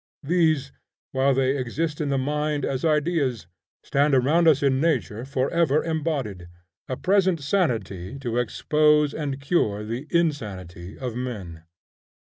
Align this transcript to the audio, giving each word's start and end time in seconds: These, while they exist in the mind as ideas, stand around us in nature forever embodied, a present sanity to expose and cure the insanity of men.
These, 0.23 0.71
while 1.11 1.35
they 1.35 1.55
exist 1.55 2.01
in 2.01 2.09
the 2.09 2.17
mind 2.17 2.65
as 2.65 2.83
ideas, 2.83 3.45
stand 3.83 4.15
around 4.15 4.47
us 4.47 4.63
in 4.63 4.81
nature 4.81 5.25
forever 5.25 5.83
embodied, 5.83 6.47
a 6.89 6.97
present 6.97 7.39
sanity 7.39 8.17
to 8.17 8.37
expose 8.37 9.13
and 9.13 9.39
cure 9.39 9.83
the 9.85 10.07
insanity 10.09 10.97
of 10.97 11.15
men. 11.15 11.65